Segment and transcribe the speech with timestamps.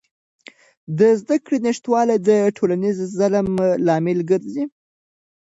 [0.99, 3.47] د زدهکړې نشتوالی د ټولنیز ظلم
[3.85, 4.63] لامل ګرځي.